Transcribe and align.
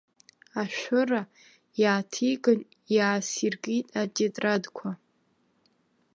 Ашәыра 0.61 1.21
иааҭиган, 1.81 2.59
иаасиркит 2.95 3.87
атетрадқәа. 4.01 4.89